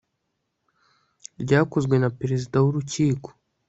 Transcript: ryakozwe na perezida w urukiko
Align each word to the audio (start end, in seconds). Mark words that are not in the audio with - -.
ryakozwe 1.43 1.95
na 2.01 2.09
perezida 2.19 2.55
w 2.63 2.65
urukiko 2.69 3.29